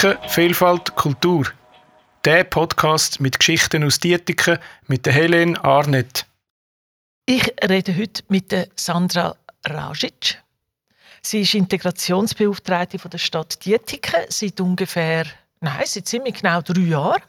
[0.00, 1.46] Dietiken, Vielfalt, Kultur.
[2.24, 6.24] Der Podcast mit Geschichten aus Dietiken mit der Helene Arnett.
[7.26, 10.42] Ich rede heute mit der Sandra Rajic.
[11.20, 15.26] Sie ist Integrationsbeauftragte der Stadt Dietiken seit ungefähr,
[15.60, 17.22] nein, seit ziemlich genau drei Jahren.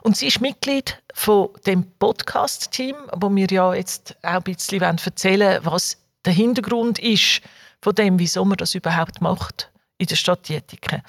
[0.00, 5.62] Und sie ist Mitglied von dem Podcast-Team, wo wir ja jetzt auch ein bisschen erzählen
[5.62, 7.42] wollen, was der Hintergrund ist
[7.82, 11.02] von dem, wieso man das überhaupt macht in der Stadt Dietiken.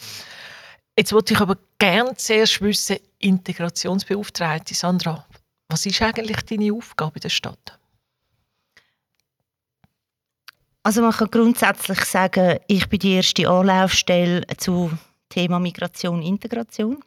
[0.99, 5.25] Jetzt wollte ich aber gerne zuerst wissen, Integrationsbeauftragte Sandra,
[5.70, 7.80] was ist eigentlich deine Aufgabe in der Stadt?
[10.84, 14.91] Also man kann grundsätzlich sagen, ich bin die erste Anlaufstelle zu
[15.30, 17.02] Thema Migration Integration.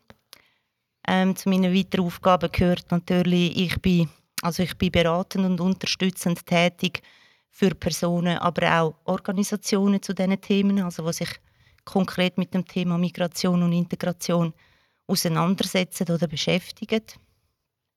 [1.07, 4.09] Ähm, zu meinen weiteren Aufgaben gehört natürlich, ich bin,
[4.41, 7.03] also ich bin beratend und unterstützend tätig
[7.51, 11.39] für Personen, aber auch Organisationen zu diesen Themen, also was sich
[11.85, 14.53] konkret mit dem Thema Migration und Integration
[15.07, 17.03] auseinandersetzen oder beschäftigen.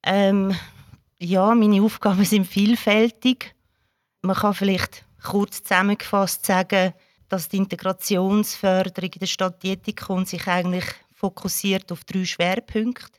[0.02, 0.54] Ähm,
[1.18, 3.54] ja, meine Aufgaben sind vielfältig.
[4.22, 6.92] Man kann vielleicht kurz zusammengefasst sagen,
[7.28, 13.18] dass die Integrationsförderung in der Stadt Dietikon sich eigentlich fokussiert auf drei Schwerpunkte.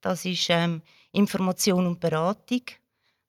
[0.00, 2.62] Das ist ähm, Information und Beratung,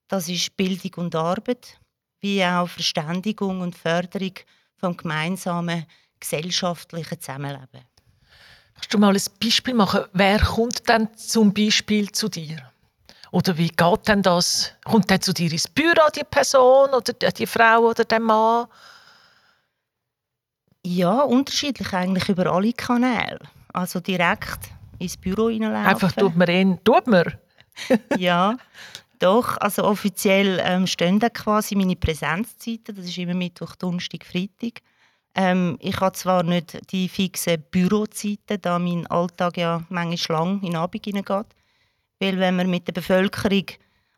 [0.08, 1.80] das ist Bildung und Arbeit,
[2.20, 4.34] wie auch Verständigung und Förderung
[4.76, 5.86] vom gemeinsamen
[6.20, 7.86] gesellschaftlichen Zusammenleben.
[8.76, 10.06] Kannst du mal ein Beispiel machen?
[10.14, 12.58] Wer kommt dann zum Beispiel zu dir?
[13.32, 14.74] Oder wie geht denn das?
[14.84, 18.68] Kommt dann zu dir ins Büro die Person oder die Frau oder der Mann?
[20.86, 23.40] Ja, unterschiedlich eigentlich über alle Kanäle.
[23.74, 24.70] Also direkt
[25.00, 25.88] ins Büro hineinlaufen.
[25.90, 27.34] Einfach tut man ihn, tut man?
[28.18, 28.56] ja,
[29.20, 29.58] doch.
[29.58, 32.96] Also offiziell ähm, stehen da quasi meine Präsenzzeiten.
[32.96, 34.82] Das ist immer Mittwoch, Donnerstag, Freitag.
[35.36, 40.72] Ähm, ich habe zwar nicht die fixen Bürozeiten, da mein Alltag ja manchmal lang in
[40.72, 41.48] den Abend hineingeht.
[42.20, 43.66] Weil wenn man mit der Bevölkerung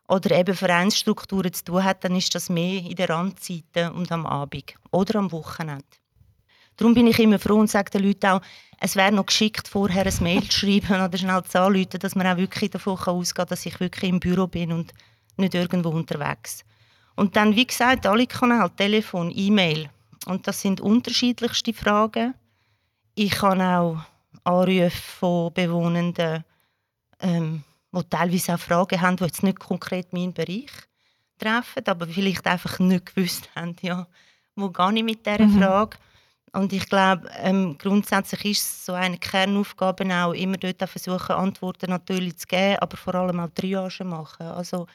[0.08, 4.28] oder eben Vereinsstrukturen zu tun hat, dann ist das mehr in den Randzeiten und am
[4.28, 5.84] Abend oder am Wochenende.
[6.78, 8.42] Darum bin ich immer froh und sage den Leuten auch,
[8.80, 12.28] es wäre noch geschickt, vorher ein Mail zu schreiben oder schnell zu anrufen, dass man
[12.28, 14.94] auch wirklich davon ausgehen kann, dass ich wirklich im Büro bin und
[15.38, 16.64] nicht irgendwo unterwegs.
[17.16, 19.90] Und dann, wie gesagt, alle Kanäle, Telefon, E-Mail,
[20.26, 22.34] und das sind unterschiedlichste Fragen.
[23.16, 24.00] Ich kann auch
[24.44, 26.44] Anrufe von Bewohnenden,
[27.20, 27.64] ähm,
[27.94, 30.72] die teilweise auch Fragen haben, die jetzt nicht konkret meinen Bereich
[31.38, 34.08] treffen, aber vielleicht einfach nicht gewusst haben, ja,
[34.56, 35.60] wo gehe ich mit dieser mhm.
[35.60, 35.98] Frage.
[36.54, 41.90] Und ich glaube, ähm, grundsätzlich ist es so eine Kernaufgabe auch, immer dort versuchen, Antworten
[41.90, 44.48] natürlich zu geben, aber vor allem auch Triage machen.
[44.48, 44.88] Also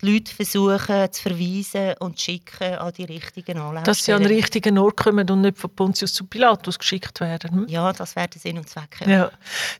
[0.00, 3.84] die Leute versuchen zu verweisen und zu schicken an die richtigen Anlaufstellen.
[3.84, 7.50] Dass sie an den richtigen Ort kommen und nicht von Pontius zu Pilatus geschickt werden.
[7.50, 7.68] Hm?
[7.68, 9.00] Ja, das wäre der Sinn und Zweck.
[9.00, 9.08] Ja.
[9.08, 9.30] ja.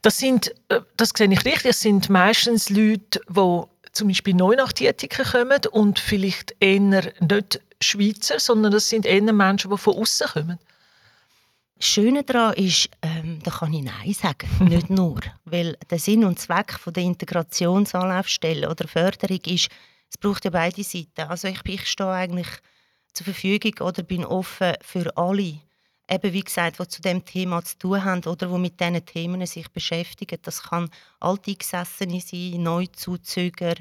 [0.02, 4.54] Das sind, äh, das sehe ich richtig, das sind meistens Leute, die zum Beispiel neu
[4.56, 9.96] nach Dietiken kommen und vielleicht eher nicht Schweizer, sondern das sind eher Menschen, die von
[9.96, 10.58] außen kommen.
[11.76, 15.20] Das Schöne daran ist, ähm, da kann ich Nein sagen, nicht nur.
[15.46, 19.68] Weil der Sinn und Zweck von der Integrationsanlaufstelle oder Förderung ist,
[20.10, 21.22] es braucht ja beide Seiten.
[21.28, 22.48] Also ich, ich stehe eigentlich
[23.12, 25.60] zur Verfügung oder bin offen für alle,
[26.10, 29.46] eben wie gesagt, die zu dem Thema zu tun haben oder die mit diesen Themen
[29.46, 30.38] sich beschäftigen.
[30.42, 33.74] Das kann Alteingesessene sein, Neuzuzüger,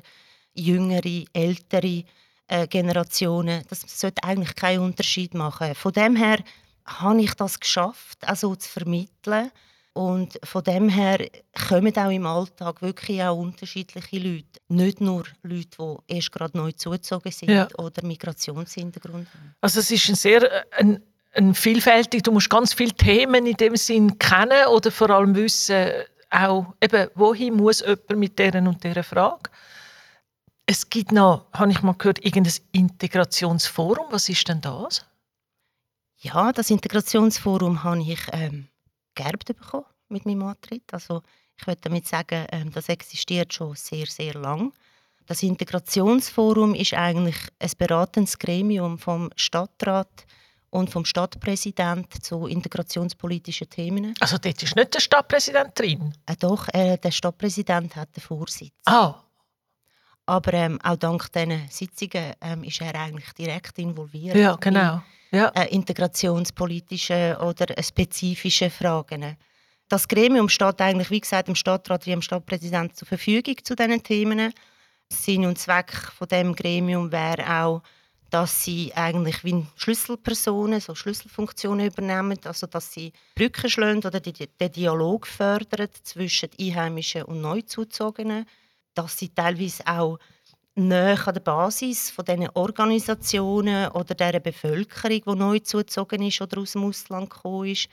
[0.54, 2.04] jüngere, ältere
[2.48, 3.64] äh, Generationen.
[3.70, 5.74] Das sollte eigentlich keinen Unterschied machen.
[5.74, 6.40] Von dem her
[6.86, 9.52] habe ich das geschafft, also zu vermitteln
[10.00, 11.28] und von dem her
[11.68, 14.62] kommen auch im Alltag wirklich auch unterschiedliche Leute.
[14.70, 17.68] Nicht nur Leute, die erst gerade neu zugezogen sind ja.
[17.78, 19.56] oder Migrationshintergrund haben.
[19.60, 21.04] Also es ist ein sehr ein,
[21.34, 25.92] ein vielfältig, du musst ganz viele Themen in dem Sinn kennen oder vor allem wissen,
[26.30, 29.50] auch eben, wohin muss jemand mit deren und dieser Frage.
[30.66, 34.06] Es gibt noch, habe ich mal gehört, irgendein Integrationsforum.
[34.12, 35.06] Was ist denn das?
[36.20, 38.70] Ja, das Integrationsforum habe ich ähm,
[39.14, 40.94] geerbt bekommen mit meinem Antritt.
[40.94, 41.22] Also
[41.58, 44.74] ich würde damit sagen, ähm, das existiert schon sehr, sehr lang.
[45.26, 50.26] Das Integrationsforum ist eigentlich ein beratendes Gremium vom Stadtrat
[50.72, 54.14] und vom Stadtpräsident zu integrationspolitischen Themen.
[54.20, 56.14] Also dort ist nicht der Stadtpräsident drin?
[56.26, 58.74] Äh, doch, äh, der Stadtpräsident hat den Vorsitz.
[58.86, 59.16] Ah.
[60.26, 64.36] Aber ähm, auch dank diesen Sitzungen ähm, ist er eigentlich direkt involviert.
[64.36, 65.02] Ja, genau
[65.32, 65.50] ja.
[65.50, 69.38] äh, integrationspolitische oder spezifische Fragen.
[69.90, 74.04] Das Gremium steht eigentlich, wie gesagt, dem Stadtrat wie dem Stadtpräsident zur Verfügung zu diesen
[74.04, 74.54] Themen.
[75.12, 77.82] Sinn und Zweck von dem Gremium wäre auch,
[78.30, 84.72] dass sie eigentlich wie Schlüsselpersonen, so Schlüsselfunktionen übernehmen, also dass sie Brücken schlagen oder den
[84.72, 88.46] Dialog fördern zwischen Einheimischen und Neuzuzogenen,
[88.94, 90.20] dass sie teilweise auch
[90.76, 96.60] näher an der Basis von diesen Organisationen oder der Bevölkerung, die neu zugezogen ist oder
[96.60, 97.90] aus dem Ausland gekommen ist,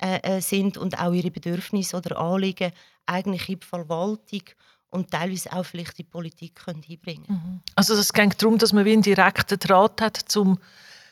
[0.00, 2.72] äh, äh, sind und auch ihre Bedürfnisse oder Anliegen
[3.06, 4.42] eigentlich in die Verwaltung
[4.90, 7.60] und teilweise auch vielleicht die Politik können einbringen mhm.
[7.74, 10.58] Also es geht darum, dass man wie einen direkten Draht hat zum,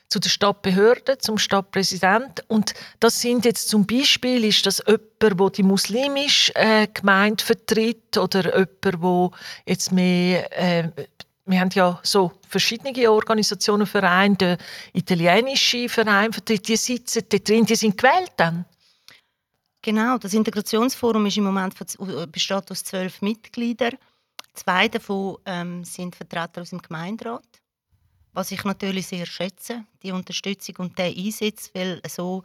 [0.09, 5.51] zu der Stadtbehörde, zum Stadtpräsident und das sind jetzt zum Beispiel, ist das jemand, der
[5.51, 9.31] die muslimische äh, Gemeinde vertritt oder jemand, der
[9.67, 10.91] jetzt mehr äh,
[11.49, 14.59] wir haben ja so verschiedene Organisationen, Vereine, der
[14.93, 18.67] italienische Verein die sitzen da drin, die sind gewählt dann.
[19.89, 23.97] Genau, das Integrationsforum ist im Moment äh, besteht aus zwölf Mitgliedern.
[24.53, 27.63] Zwei davon ähm, sind Vertreter aus dem Gemeinderat,
[28.35, 32.43] was ich natürlich sehr schätze, die Unterstützung und der Einsatz, weil so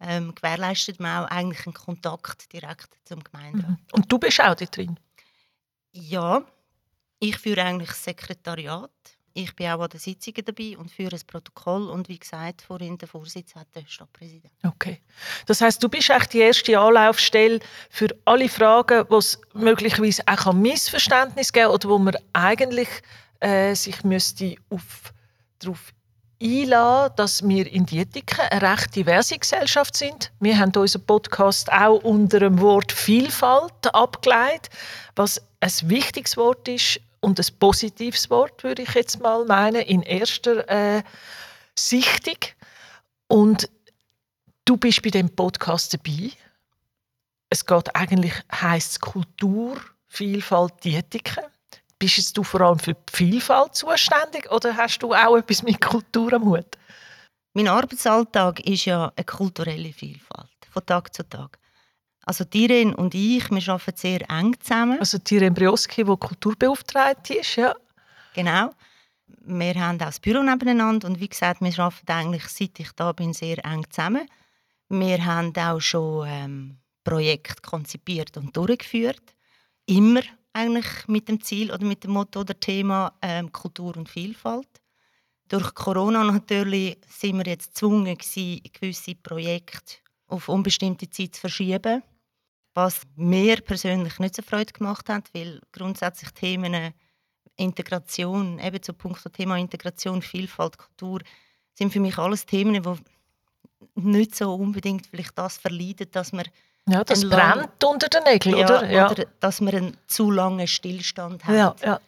[0.00, 3.72] ähm, gewährleistet man auch eigentlich einen Kontakt direkt zum Gemeinderat.
[3.72, 3.86] Mhm.
[3.92, 4.98] Und du bist auch da drin?
[5.92, 6.46] Ja,
[7.18, 8.90] ich führe eigentlich das Sekretariat
[9.36, 12.96] ich bin auch an den Sitzungen dabei und führe das Protokoll und wie gesagt, vorhin
[12.96, 14.52] der Vorsitz hat der Stadtpräsident.
[14.64, 15.00] Okay.
[15.44, 17.60] Das heißt, du bist echt die erste Anlaufstelle
[17.90, 22.88] für alle Fragen, wo es möglicherweise auch ein Missverständnis geben oder wo man eigentlich
[23.40, 25.12] äh, sich müsste auf,
[25.58, 25.92] darauf
[26.42, 30.32] einladen, dass wir in Dietiken eine recht diverse Gesellschaft sind.
[30.40, 34.70] Wir haben unseren Podcast auch unter dem Wort Vielfalt abgeleitet,
[35.14, 40.02] was ein wichtiges Wort ist und ein positives Wort, würde ich jetzt mal meinen, in
[40.02, 41.02] erster äh,
[41.76, 42.38] Sichtung.
[43.26, 43.68] Und
[44.64, 46.30] du bist bei dem Podcast dabei.
[47.50, 51.42] Es geht eigentlich, heisst Kultur, Vielfalt, Dietiken.
[51.98, 56.32] Bist du vor allem für die Vielfalt zuständig oder hast du auch etwas mit Kultur
[56.32, 56.78] am Hut?
[57.54, 61.58] Mein Arbeitsalltag ist ja eine kulturelle Vielfalt, von Tag zu Tag.
[62.28, 64.98] Also Tiren und ich, wir arbeiten sehr eng zusammen.
[64.98, 67.72] Also Tiren Brioski, die Kulturbeauftragte ist, ja.
[68.34, 68.70] Genau.
[69.44, 73.12] Wir haben auch das Büro nebeneinander und wie gesagt, wir arbeiten eigentlich, seit ich da
[73.12, 74.28] bin, sehr eng zusammen.
[74.88, 79.22] Wir haben auch schon ähm, Projekte konzipiert und durchgeführt.
[79.86, 84.68] Immer eigentlich mit dem Ziel oder mit dem Motto oder Thema ähm, Kultur und Vielfalt.
[85.48, 92.02] Durch Corona natürlich sind wir jetzt gezwungen gewesen, gewisse Projekte auf unbestimmte Zeit zu verschieben
[92.76, 96.92] was mir persönlich nicht so Freude gemacht hat, weil grundsätzlich Themen
[97.56, 101.20] Integration, eben zum Punkt zum Thema Integration, Vielfalt, Kultur,
[101.72, 106.44] sind für mich alles Themen, die nicht so unbedingt vielleicht das verleiden, dass man
[106.88, 108.90] ja, das brennt unter den Nägeln, ja, oder?
[108.90, 109.10] Ja.
[109.10, 111.56] oder dass man einen zu langen Stillstand hat.
[111.56, 112.00] Ja, ja.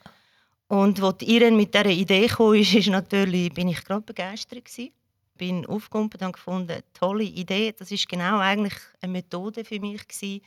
[0.68, 4.92] Und als Irene mit dieser Idee kam, ist, ist natürlich, bin ich gerade begeistert gewesen.
[5.34, 7.74] Bin aufgekommen und gefunden, tolle Idee.
[7.76, 10.42] Das ist genau eigentlich eine Methode für mich gewesen,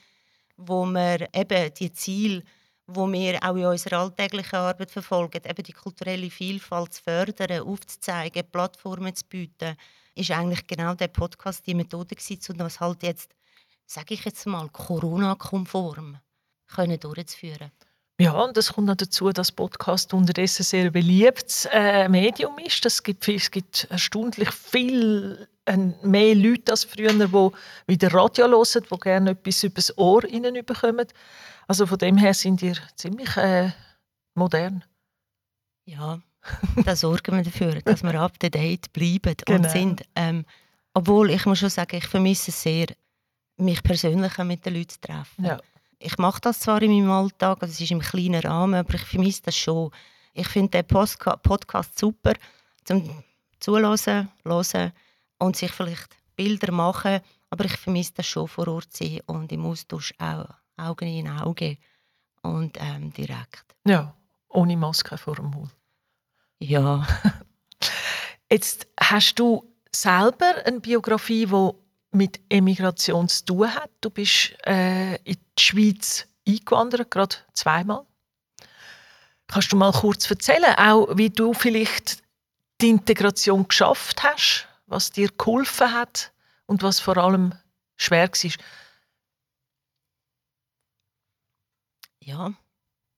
[0.67, 2.43] wo wir eben die Ziele,
[2.87, 8.49] wo wir auch in unserer alltäglichen Arbeit verfolgen, eben die kulturelle Vielfalt zu fördern, aufzuzeigen,
[8.51, 9.75] Plattformen zu bieten,
[10.15, 13.31] ist eigentlich genau der Podcast die Methode gewesen, um das halt jetzt,
[13.85, 16.17] sage ich jetzt mal, Corona-konform
[16.99, 17.71] durchzuführen.
[18.19, 22.85] Ja, und es kommt noch dazu, dass Podcast unterdessen sehr ein beliebtes äh, Medium ist.
[22.85, 27.51] Es gibt, es gibt erstaunlich viel äh, mehr Leute als früher, die
[27.87, 31.07] wieder Radio hören, die gerne etwas übers Ohr bekommen.
[31.67, 33.71] Also von dem her sind ihr ziemlich äh,
[34.35, 34.83] modern.
[35.85, 36.19] Ja,
[36.85, 39.59] da sorgen wir dafür, dass wir up to date bleiben genau.
[39.59, 40.03] und sind.
[40.15, 40.45] Ähm,
[40.93, 42.87] obwohl, ich muss schon sagen, ich vermisse es sehr,
[43.57, 45.45] mich persönlich mit den Leuten zu treffen.
[45.45, 45.59] Ja
[46.01, 49.01] ich mache das zwar in meinem Alltag, also es ist im kleinen Rahmen, aber ich
[49.01, 49.91] vermisse das schon.
[50.33, 52.33] Ich finde den Podcast super,
[52.83, 53.23] zum
[53.59, 54.91] Zuhören, hören
[55.41, 57.19] und sich vielleicht Bilder machen,
[57.49, 60.45] aber ich vermisse das schon vor Ort sein und im Austausch auch
[60.77, 61.77] Augen in Auge
[62.41, 63.65] und ähm, direkt.
[63.85, 64.15] Ja,
[64.49, 65.71] ohne Maske vor dem Mund.
[66.59, 67.05] Ja.
[68.49, 71.69] Jetzt hast du selber eine Biografie, die
[72.11, 73.89] mit Emigration zu tun hat.
[74.01, 78.05] Du bist äh, in die Schweiz eingewandert, gerade zweimal.
[79.47, 82.23] Kannst du mal kurz erzählen, auch wie du vielleicht
[82.79, 86.31] die Integration geschafft hast, was dir geholfen hat
[86.65, 87.53] und was vor allem
[87.95, 88.51] schwer war?
[92.19, 92.53] Ja,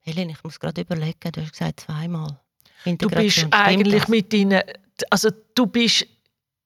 [0.02, 2.40] Helen, ich muss gerade überlegen, du hast gesagt zweimal.
[2.86, 4.62] Du bist eigentlich mit deinen,
[5.10, 6.06] also du bist,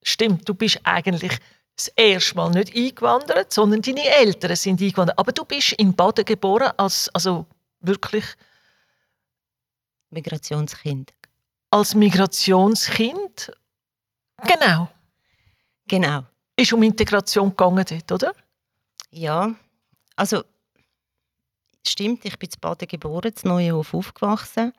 [0.02, 1.38] stimmt, du bist eigentlich
[1.76, 5.18] das erste Mal nicht eingewandert, sondern deine Eltern sind eingewandert.
[5.18, 7.46] Aber du bist in Baden geboren als also
[7.80, 8.24] wirklich
[10.10, 11.12] Migrationskind.
[11.70, 13.52] Als Migrationskind
[14.46, 14.88] Genau.
[15.88, 16.24] Genau.
[16.56, 18.34] Ist um Integration gegangen dort, oder?
[19.10, 19.54] Ja,
[20.16, 20.44] also
[21.86, 24.72] stimmt, ich bin in Baden geboren, in Neuenhof aufgewachsen.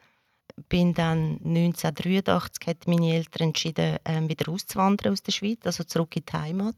[0.68, 6.16] Bin dann 1983 hat meine Eltern entschieden, ähm, wieder auszuwandern aus der Schweiz, also zurück
[6.16, 6.75] in die Heimat.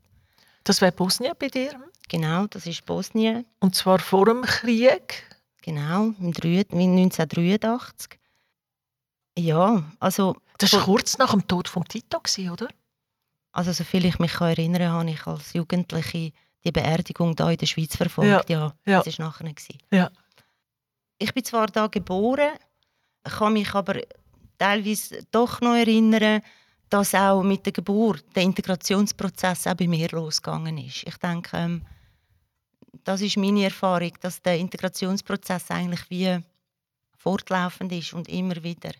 [0.63, 1.73] Das wäre Bosnien bei dir.
[2.07, 3.45] Genau, das ist Bosnien.
[3.59, 5.23] Und zwar vor dem Krieg.
[5.63, 8.19] Genau, im 1983.
[9.37, 10.35] Ja, also...
[10.57, 12.21] Das war kurz nach dem Tod von Tito,
[12.51, 12.67] oder?
[13.51, 16.31] Also soviel ich mich erinnern kann, habe ich als Jugendliche
[16.63, 18.49] die Beerdigung da in der Schweiz verfolgt.
[18.49, 19.53] Ja, ja, das war nachher.
[19.91, 20.09] Ja.
[21.17, 22.51] Ich bin zwar da geboren,
[23.23, 24.01] kann mich aber
[24.57, 26.41] teilweise doch noch erinnern,
[26.89, 31.03] dass auch mit der Geburt der Integrationsprozess auch bei mir losgegangen ist.
[31.07, 31.81] Ich denke, ähm,
[33.03, 36.39] das ist meine Erfahrung, dass der Integrationsprozess eigentlich wie
[37.17, 38.91] fortlaufend ist und immer wieder.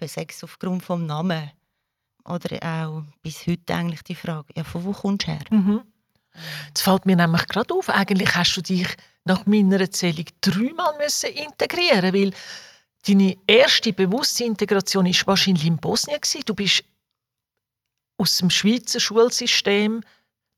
[0.00, 1.50] Sechs aufgrund des Namen
[2.28, 5.40] oder auch bis heute eigentlich die Frage, ja, von wo kommst du her?
[5.50, 5.82] Mhm.
[6.74, 7.88] Das fällt mir nämlich gerade auf.
[7.88, 8.88] Eigentlich hast du dich
[9.24, 12.32] nach meiner Erzählung dreimal müssen integrieren weil
[13.06, 16.42] deine erste bewusste Integration ist wahrscheinlich in Bosnien gewesen.
[16.44, 16.84] Du bist
[18.18, 20.02] aus dem Schweizer Schulsystem,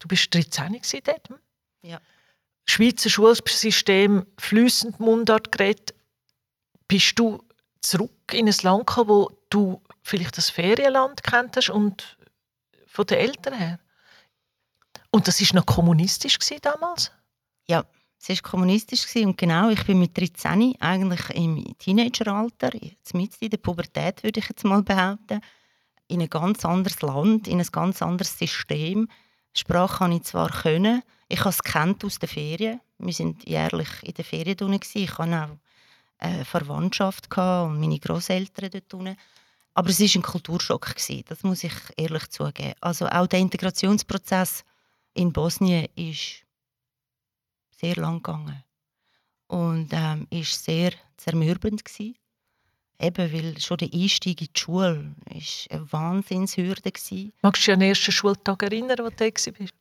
[0.01, 1.29] du bist 13 dort.
[1.29, 1.39] Hm?
[1.83, 2.01] Ja.
[2.67, 5.95] Schweizer Schulsystem flüssend Mundart geredet.
[6.87, 7.43] Bist du
[7.81, 12.17] zurück in ein Land gekommen, wo du vielleicht das Ferienland kenntest und
[12.87, 13.79] von den Eltern her?
[15.11, 17.13] Und das war noch kommunistisch damals?
[17.67, 17.85] Ja,
[18.21, 22.71] es war kommunistisch und genau, ich bin mit 13 eigentlich im Teenageralter,
[23.15, 25.41] mit in der Pubertät würde ich jetzt mal behaupten,
[26.09, 29.09] in ein ganz anderes Land, in ein ganz anderes System.
[29.55, 32.81] Sprache kann ich zwar können, ich habe es kennt aus den Ferien.
[32.99, 34.57] Wir sind jährlich in den Ferien.
[34.73, 35.49] Ich hatte auch
[36.19, 39.17] eine Verwandtschaft und meine Großeltern dort.
[39.79, 40.93] Aber es war ein Kulturschock,
[41.27, 42.75] das muss ich ehrlich zugeben.
[42.81, 44.65] Also auch der Integrationsprozess
[45.15, 46.45] in Bosnien ist
[47.77, 48.65] sehr lang gegangen
[49.47, 52.17] und ähm, ist sehr zermürbend gewesen.
[52.99, 57.33] Eben, weil schon der Einstieg in die Schule ist eine Wahnsinnshürde war.
[57.43, 59.75] Magst du dich an den ersten Schultag erinnern, wo du da warst?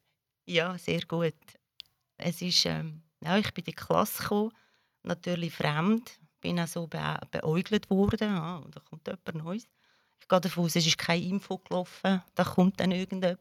[0.46, 1.34] Ja, sehr gut.
[2.18, 4.52] Es ist, ähm, ja, ich bin in die Klasse gekommen,
[5.02, 8.30] natürlich fremd, bin auch so be beäugelt worden.
[8.30, 9.68] Ja, und da kommt jemand Neues.
[10.30, 13.40] Gehe davon aus, es ist kein Info gelaufen, da kommt dann irgendjemand.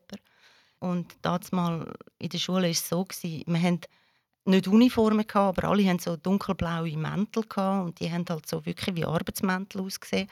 [0.79, 1.17] Und
[1.53, 3.81] mal in der Schule war es so, wir hatten
[4.45, 9.05] nicht Uniformen, aber alle hatten so dunkelblaue Mäntel und die haben halt so wirklich wie
[9.05, 10.29] Arbeitsmäntel ausgesehen.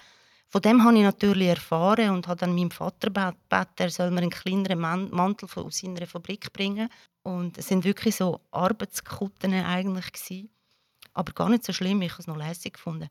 [0.48, 4.20] Von dem habe ich natürlich erfahren und habe dann meinem Vater gebeten, er soll mir
[4.20, 6.88] einen kleineren Mantel aus seiner Fabrik bringen.
[7.24, 10.46] Und es sind wirklich so Arbeitskutten eigentlich
[11.14, 12.02] aber gar nicht so schlimm.
[12.02, 13.08] Ich habe es noch lässig gefunden.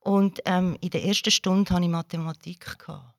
[0.00, 2.78] Und ähm, in der ersten Stunde hatte ich Mathematik.
[2.78, 3.14] Gehabt.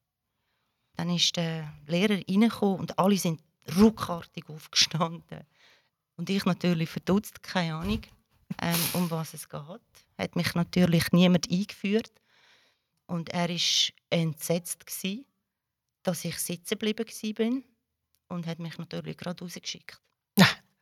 [0.95, 3.41] Dann ist der Lehrer reingekommen und alle sind
[3.77, 5.45] ruckartig aufgestanden.
[6.15, 8.01] Und ich natürlich verdutzt, keine Ahnung,
[8.61, 9.81] ähm, um was es geht.
[10.17, 12.11] Hat mich natürlich niemand eingeführt.
[13.07, 13.57] Und er war
[14.09, 15.25] entsetzt, gewesen,
[16.03, 17.63] dass ich sitzen geblieben bin
[18.27, 20.01] und hat mich natürlich gerade rausgeschickt.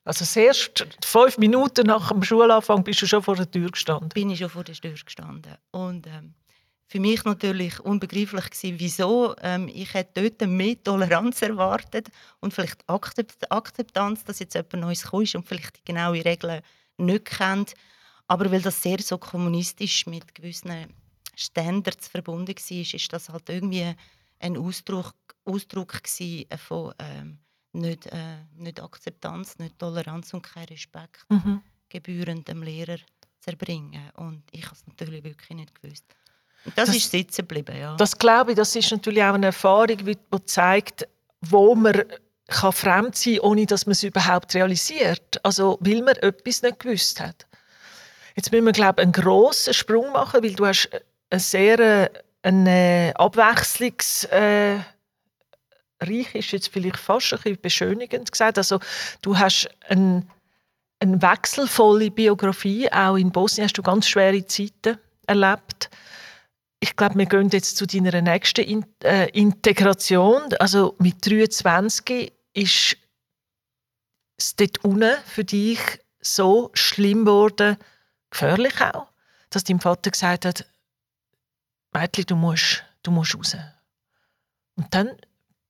[0.04, 4.10] Also erst fünf Minuten nach dem Schulanfang bist du schon vor der Tür gestanden?
[4.10, 5.56] Bin ich schon vor der Tür gestanden.
[5.72, 6.34] Und ähm,
[6.88, 9.36] für mich natürlich unbegreiflich gewesen, wieso.
[9.42, 15.36] Ähm, ich hätte dort mehr Toleranz erwartet und vielleicht Akzeptanz, dass jetzt jemand Neues kommt
[15.36, 16.62] und vielleicht die genaue Regeln
[16.98, 17.76] nicht kennt.
[18.28, 20.88] Aber weil das sehr so kommunistisch mit gewissen
[21.36, 23.94] Standards verbunden war, ist das halt irgendwie
[24.40, 25.14] ein Ausdruck,
[25.46, 25.94] Ausdruck
[26.58, 27.40] von ähm,
[27.74, 31.62] nicht, äh, nicht Akzeptanz, nicht Toleranz und kein Respekt mhm.
[31.90, 32.98] gebührend dem Lehrer
[33.40, 34.10] zu erbringen.
[34.16, 36.06] Und ich habe es natürlich wirklich nicht gewusst.
[36.66, 37.96] Das, das ist sitzen geblieben, ja.
[37.96, 41.08] Das glaube ich, das ist natürlich auch eine Erfahrung, die zeigt,
[41.42, 42.04] wo man
[42.48, 45.40] kann fremd sein kann, ohne dass man es überhaupt realisiert.
[45.44, 47.46] Also, weil man etwas nicht gewusst hat.
[48.36, 50.90] Jetzt müssen wir, glaube ich, einen grossen Sprung machen, weil du hast
[51.30, 52.12] eine sehr
[52.42, 54.28] eine Abwechslungs...
[56.02, 58.58] Reich ist jetzt vielleicht fast ein bisschen beschönigend gesagt.
[58.58, 58.80] Also,
[59.22, 60.26] du hast eine,
[61.00, 62.92] eine wechselvolle Biografie.
[62.92, 65.90] Auch in Bosnien hast du ganz schwere Zeiten erlebt
[66.80, 70.54] ich glaube, wir gehen jetzt zu deiner nächsten In äh, Integration.
[70.60, 72.98] Also mit 23 ist
[74.38, 75.80] es dort unten für dich
[76.22, 77.78] so schlimm geworden,
[78.30, 79.08] gefährlich auch,
[79.50, 80.66] dass dein Vater gesagt hat,
[81.92, 83.58] Mädchen, du musst, du musst raus.
[84.76, 85.12] Und dann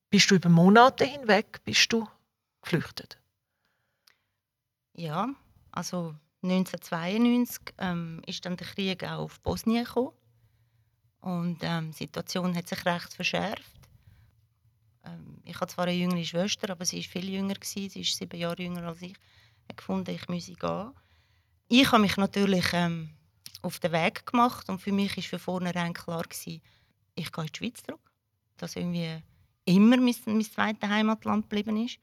[0.10, 2.08] bist du über Monate hinweg bist du
[2.62, 3.18] geflüchtet.
[4.94, 5.30] Ja,
[5.72, 10.14] also 1992 ähm, ist dann der Krieg auch auf Bosnien gekommen.
[11.22, 13.80] Und ähm, die Situation hat sich recht verschärft.
[15.06, 18.16] ähm, ich habe zwar eine jüngere Schwester, aber sie ist viel jünger gewesen, sie ist
[18.16, 19.16] sieben Jahre jünger als ich.
[19.70, 20.92] Ich gefunden, ich müsse gehen.
[21.68, 23.10] Ich habe mich natürlich ähm,
[23.62, 26.62] auf den Weg gemacht und für mich ist von vornherein klar gewesen,
[27.16, 28.12] ich gehe in die Schweiz zurück.
[28.58, 29.22] Dass irgendwie
[29.76, 32.00] immer mein, mein zweites Heimatland geblieben ist,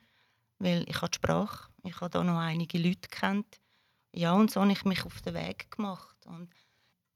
[0.59, 3.61] weil ich habe die Sprache, ich habe da noch einige Leute kennt.
[4.13, 6.17] Ja, und so habe ich mich auf den Weg gemacht.
[6.27, 6.49] Und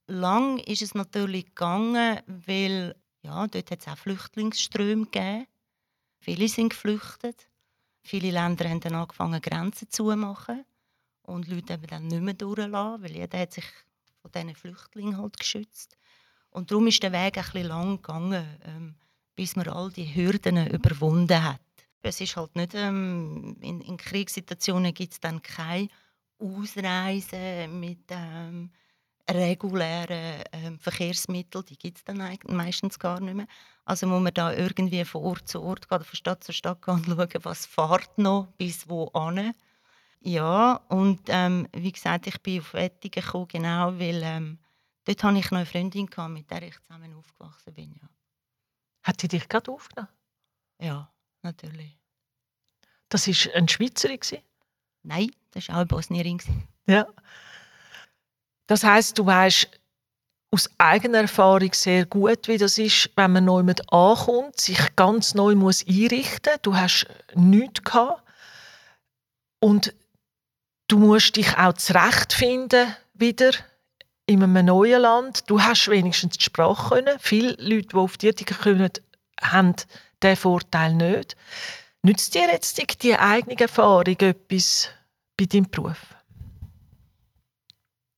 [0.06, 5.46] lang ist es natürlich gegangen, weil ja, dort hat es auch Flüchtlingsströme gegeben.
[6.18, 7.48] Viele sind geflüchtet.
[8.02, 10.64] Viele Länder haben dann angefangen, Grenzen zu machen
[11.22, 13.66] und Leute haben dann nicht mehr durchlassen, weil jeder hat sich
[14.20, 15.96] von diesen Flüchtlingen halt geschützt.
[16.50, 18.94] Und darum ist der Weg ein bisschen lang gegangen, ähm,
[19.40, 21.60] bis man all die Hürden überwunden hat.
[22.02, 25.88] Es ist halt nicht, ähm, in, in Kriegssituationen gibt es dann keine
[26.38, 28.70] Ausreise mit ähm,
[29.30, 32.18] regulären ähm, Verkehrsmitteln, die gibt es dann
[32.48, 33.46] meistens gar nicht mehr.
[33.86, 36.96] Also muss man da irgendwie von Ort zu Ort gehen, von Stadt zu Stadt gehen
[36.96, 39.54] und schauen, was fährt noch bis wo an.
[40.20, 44.58] Ja, und ähm, wie gesagt, ich bin auf Wettigen gekommen, genau, weil ähm,
[45.06, 47.94] dort hatte ich noch eine Freundin, gehabt, mit der ich zusammen aufgewachsen bin.
[48.02, 48.08] Ja.
[49.02, 50.08] Hat die dich gerade aufgenommen?
[50.80, 51.98] Ja, natürlich.
[53.08, 54.20] Das war ein Schweizerin?
[55.02, 56.40] Nein, das war auch eine Bosnierin.
[56.86, 57.06] Ja.
[58.66, 59.68] Das heißt, du weißt
[60.52, 65.34] aus eigener Erfahrung sehr gut, wie das ist, wenn man neu mit ankommt, sich ganz
[65.34, 66.54] neu muss einrichten.
[66.62, 68.22] Du hast nichts gehabt
[69.60, 69.94] und
[70.90, 73.52] Du musst dich auch zurechtfinden wieder
[74.30, 75.50] in einem neuen Land.
[75.50, 77.18] Du hast wenigstens die Sprache können.
[77.18, 78.90] Viele Leute, die auf die kommen,
[79.42, 79.74] haben
[80.22, 81.36] diesen Vorteil nicht.
[82.02, 84.88] Nützt dir jetzt die eigene Erfahrung etwas
[85.36, 86.14] bei deinem Beruf?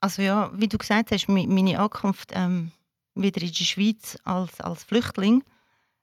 [0.01, 2.73] Also ja, wie du gesagt hast, meine Ankunft ähm,
[3.15, 5.43] wieder in die Schweiz als, als Flüchtling,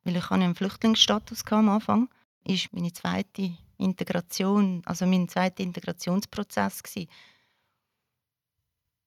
[0.06, 2.10] weil ich einen Flüchtlingsstatus am Anfang,
[2.46, 7.10] ist meine zweite Integration, also mein zweiter Integrationsprozess gewesen.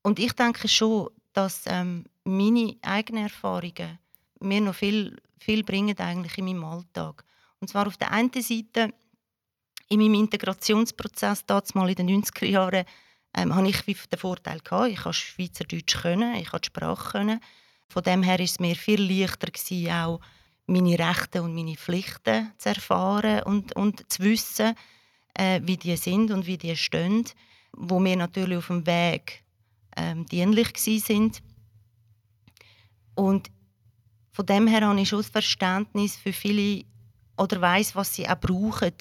[0.02, 3.98] Und ich denke schon, dass ähm, meine eigenen Erfahrungen
[4.40, 7.24] mir noch viel, viel bringen eigentlich in meinem Alltag.
[7.60, 8.92] Und zwar auf der einen Seite
[9.88, 12.84] in meinem Integrationsprozess, damals mal in den 90er Jahren,
[13.34, 17.40] ähm, habe ich den Vorteil gehabt, ich konnte Schweizerdeutsch können, ich konnte Sprache können.
[17.88, 20.20] Von dem her ist es mir viel leichter gewesen, auch
[20.66, 24.74] meine Rechte und meine Pflichten zu erfahren und, und zu wissen,
[25.34, 27.24] äh, wie die sind und wie die stehen,
[27.72, 29.41] wo mir natürlich auf dem Weg
[29.96, 31.42] ähm, dienlich sind.
[33.14, 33.50] Und
[34.32, 36.84] von dem her habe ich schon das Verständnis für viele
[37.36, 38.94] oder weiß, was sie auch brauchen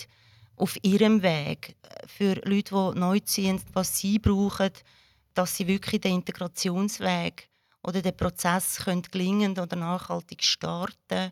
[0.55, 1.75] auf ihrem Weg.
[2.07, 4.71] Für Leute, die neu ziehen, was sie brauchen,
[5.33, 7.49] dass sie wirklich den Integrationsweg
[7.83, 11.31] oder den Prozess können gelingend oder nachhaltig starten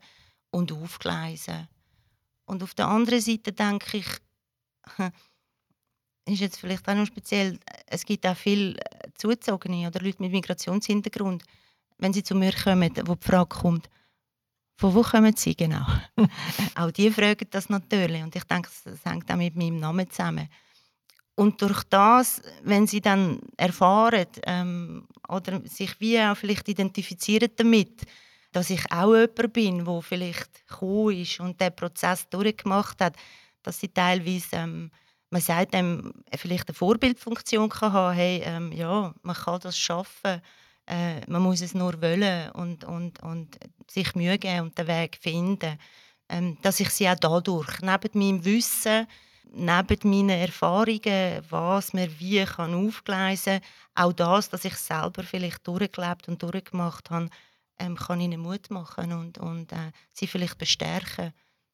[0.51, 1.67] und aufgleisen.
[2.45, 4.07] Und auf der anderen Seite denke ich,
[6.25, 8.75] ist jetzt vielleicht auch noch speziell, es gibt auch viele
[9.15, 11.43] Zuzogene oder Leute mit Migrationshintergrund,
[11.97, 13.89] wenn sie zu mir kommen, wo die Frage kommt,
[14.77, 15.85] von wo kommen sie genau?
[16.75, 20.47] auch die fragen das natürlich und ich denke, das hängt auch mit meinem Namen zusammen.
[21.35, 28.03] Und durch das, wenn sie dann erfahren ähm, oder sich wie auch vielleicht identifizieren damit,
[28.51, 33.15] dass ich auch jemand bin, der vielleicht gekommen ist und den Prozess durchgemacht hat,
[33.63, 34.91] dass sie teilweise, ähm,
[35.29, 40.41] man sagt dem vielleicht eine Vorbildfunktion kann haben, hey, ähm, ja, man kann das schaffen,
[40.87, 43.57] äh, man muss es nur wollen und, und, und
[43.89, 45.77] sich Mühe geben und den Weg finden.
[46.29, 49.07] Ähm, dass ich sie auch dadurch, neben meinem Wissen,
[49.51, 53.61] neben meinen Erfahrungen, was mir wie kann aufgleisen
[53.95, 57.29] kann, auch das, dass ich selber vielleicht durchgelebt und durchgemacht habe,
[57.79, 61.33] ähm, kann ihnen Mut machen und, und äh, sie vielleicht bestärken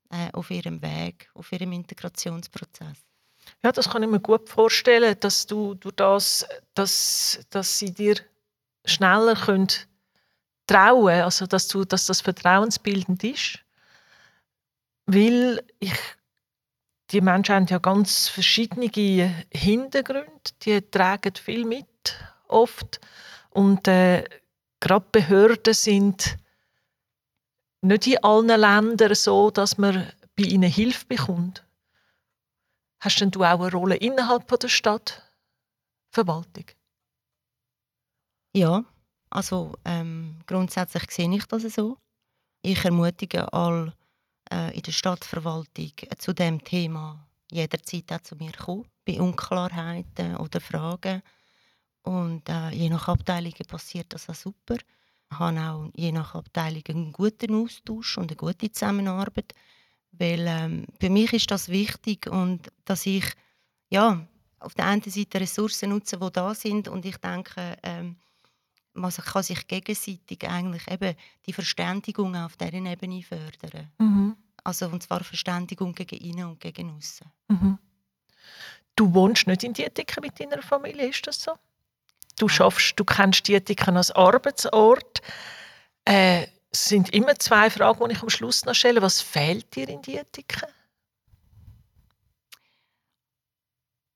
[0.10, 3.06] äh, auf ihrem Weg, auf ihrem Integrationsprozess.
[3.64, 8.16] Ja, das kann ich mir gut vorstellen, dass du durch das, dass, dass sie dir
[8.86, 9.68] schneller können
[10.68, 13.60] trauen, also dass du, dass das vertrauensbildend ist,
[15.06, 15.94] weil ich
[17.12, 18.90] die Menschen haben ja ganz verschiedene
[19.52, 20.32] Hintergründe,
[20.64, 21.86] die tragen viel mit
[22.48, 23.00] oft
[23.52, 24.24] und äh,
[24.80, 26.38] gerade Behörden sind
[27.82, 31.65] nicht in allen Ländern so, dass man bei ihnen Hilfe bekommt.
[33.06, 36.66] Hast denn du auch eine Rolle innerhalb der Stadtverwaltung?
[38.52, 38.84] Ja,
[39.30, 42.00] also ähm, grundsätzlich sehe ich das so.
[42.64, 43.94] Ich ermutige alle
[44.52, 50.38] äh, in der Stadtverwaltung äh, zu dem Thema jederzeit auch zu mir kommen, bei Unklarheiten
[50.38, 51.22] oder Fragen.
[52.02, 54.78] Und äh, je nach Abteilung passiert das auch super.
[55.32, 59.54] Ich habe auch je nach Abteilung einen guten Austausch und eine gute Zusammenarbeit,
[60.18, 63.26] Weil ähm, für mich ist das wichtig und dass ich
[63.90, 64.26] ja,
[64.60, 68.18] auf der einen Seite Ressourcen nutze, die da sind und ich denke, ähm,
[68.94, 73.92] man kann sich gegenseitig eigentlich eben die Verständigung auf dieser Ebene fördern.
[74.00, 74.36] Mhm.
[74.64, 77.28] Also und zwar Verständigung gegen innen und gegen außen.
[77.50, 77.78] Mhm.
[78.96, 81.54] Du wohnst nicht in Dietiken mit deiner Familie, ist das so?
[82.38, 85.22] Du schaffst, du kennst Dietiken als Arbeitsort.
[86.06, 89.02] Äh, es sind immer zwei Fragen, die ich am Schluss noch stelle.
[89.02, 90.68] Was fehlt dir in Dietiken?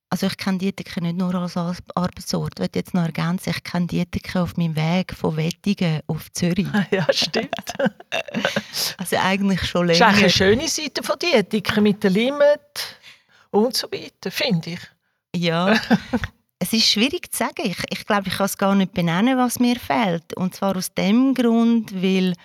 [0.10, 2.54] Also ich kenne Dietiken nicht nur als Arbeitsort.
[2.56, 6.68] Ich möchte jetzt noch ergänzen, ich kenne Dietiken auf meinem Weg von Wettingen auf Zürich.
[6.92, 7.74] Ja, stimmt.
[8.98, 10.00] also eigentlich schon länger.
[10.00, 12.98] Das ist eine schöne Seite von Dietiken mit der Limit
[13.52, 14.80] und so weiter, finde ich.
[15.34, 15.80] Ja,
[16.60, 17.64] es ist schwierig zu sagen.
[17.64, 20.34] Ich, ich glaube, ich kann es gar nicht benennen, was mir fehlt.
[20.36, 22.36] Und zwar aus dem Grund, weil,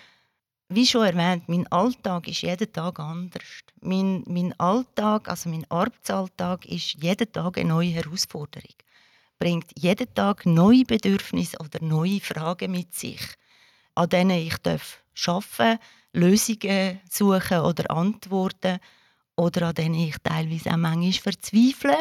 [0.69, 3.43] wie schon erwähnt, mein Alltag ist jeden Tag anders.
[3.81, 8.75] Mein, mein Alltag, also mein Arbeitsalltag, ist jeden Tag eine neue Herausforderung.
[9.37, 13.21] Bringt jeden Tag neue Bedürfnisse oder neue Fragen mit sich,
[13.95, 15.79] an denen ich arbeiten darf,
[16.13, 18.79] Lösungen suchen oder Antworten
[19.35, 21.97] oder an denen ich teilweise auch manchmal verzweifle.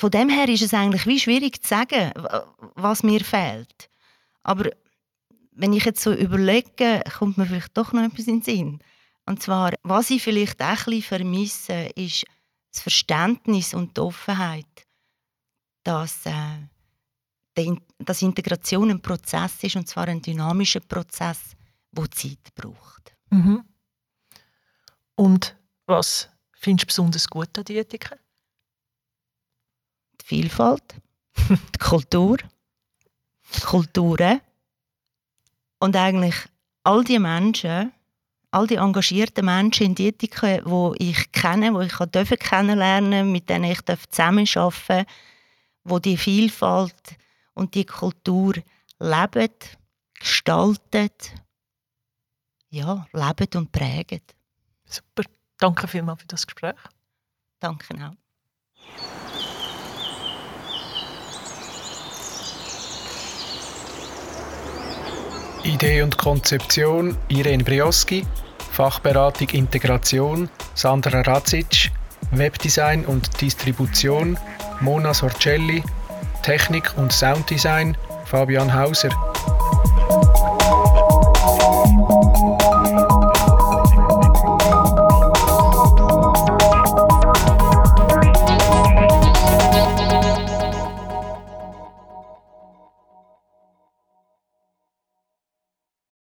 [0.00, 2.14] Von dem her ist es eigentlich wie schwierig zu sagen,
[2.74, 3.90] was mir fehlt.
[4.42, 4.70] Aber
[5.52, 8.78] wenn ich jetzt so überlege, kommt mir vielleicht doch noch etwas in den Sinn.
[9.26, 12.24] Und zwar, was ich vielleicht auch ein bisschen vermisse, ist
[12.72, 14.86] das Verständnis und die Offenheit,
[15.82, 21.54] dass, äh, dass Integration ein Prozess ist, und zwar ein dynamischer Prozess,
[21.92, 23.14] der Zeit braucht.
[23.28, 23.64] Mhm.
[25.14, 28.18] Und was findest du besonders gut an Diätiken?
[30.30, 30.94] Vielfalt,
[31.48, 32.36] die Kultur,
[33.52, 34.40] die Kulturen
[35.80, 36.36] und eigentlich
[36.84, 37.92] all die Menschen,
[38.52, 43.72] all die engagierten Menschen in Diätiken, die ich kenne, die ich durfte kennenlernen, mit denen
[43.72, 45.06] ich zusammenarbeiten durfte,
[45.84, 47.16] die die Vielfalt
[47.54, 48.54] und die Kultur
[49.00, 49.50] leben,
[50.16, 51.10] gestalten,
[52.68, 54.22] ja, leben und prägen.
[54.84, 55.24] Super.
[55.58, 56.76] Danke vielmals für das Gespräch.
[57.58, 59.19] Danke auch.
[65.64, 68.26] Idee und Konzeption Irene Brioski,
[68.72, 71.90] Fachberatung Integration Sandra Radzic,
[72.30, 74.38] Webdesign und Distribution
[74.80, 75.82] Mona Sorcelli,
[76.42, 79.29] Technik und Sounddesign Fabian Hauser.